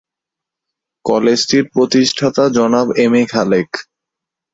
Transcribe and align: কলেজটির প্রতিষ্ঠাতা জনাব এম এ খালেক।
কলেজটির 1.05 1.63
প্রতিষ্ঠাতা 1.73 2.43
জনাব 2.57 2.87
এম 3.03 3.13
এ 3.13 3.23
খালেক। 3.31 3.69